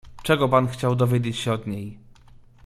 [0.23, 1.97] "Czego pan chciał dowiedzieć się od niej?"